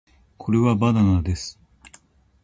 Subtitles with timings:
[0.39, 1.59] これはバナナです